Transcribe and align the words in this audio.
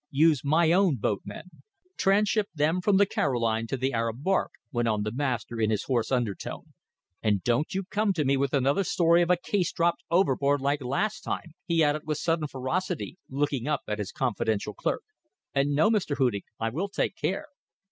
Use 0.09 0.43
my 0.43 0.71
own 0.71 0.95
boatmen. 0.95 1.61
Transship 1.95 2.47
them 2.55 2.81
from 2.81 2.97
the 2.97 3.05
Caroline 3.05 3.67
to 3.67 3.77
the 3.77 3.93
Arab 3.93 4.23
barque," 4.23 4.53
went 4.71 4.87
on 4.87 5.03
the 5.03 5.11
master 5.11 5.61
in 5.61 5.69
his 5.69 5.83
hoarse 5.83 6.11
undertone. 6.11 6.73
"And 7.21 7.43
don't 7.43 7.71
you 7.75 7.83
come 7.83 8.11
to 8.13 8.25
me 8.25 8.35
with 8.35 8.51
another 8.51 8.83
story 8.83 9.21
of 9.21 9.29
a 9.29 9.37
case 9.37 9.71
dropped 9.71 10.01
overboard 10.09 10.59
like 10.59 10.81
last 10.81 11.21
time," 11.21 11.53
he 11.67 11.83
added, 11.83 12.01
with 12.07 12.17
sudden 12.17 12.47
ferocity, 12.47 13.19
looking 13.29 13.67
up 13.67 13.81
at 13.87 13.99
his 13.99 14.11
confidential 14.11 14.73
clerk. 14.73 15.03
"No, 15.55 15.91
Mr. 15.91 16.17
Hudig. 16.17 16.45
I 16.59 16.69
will 16.71 16.89
take 16.89 17.15
care." 17.15 17.45